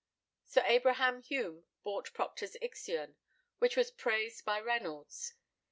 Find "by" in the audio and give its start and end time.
4.43-4.59